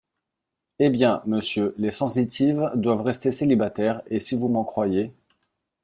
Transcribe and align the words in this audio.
Eh 0.79 0.89
bien, 0.89 1.21
monsieur, 1.27 1.75
les 1.77 1.91
sensitives 1.91 2.71
doivent 2.73 3.03
rester 3.03 3.31
célibataires, 3.31 4.01
et 4.07 4.17
si 4.19 4.35
vous 4.35 4.47
m’en 4.47 4.63
croyez… 4.63 5.13